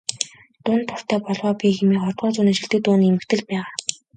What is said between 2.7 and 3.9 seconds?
дууны эмхэтгэлд байгаа.